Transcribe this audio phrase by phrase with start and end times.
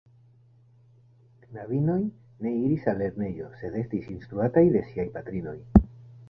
[1.49, 1.97] Knabinoj
[2.45, 5.55] ne iris al lernejo, sed estis instruataj de siaj patrinoj.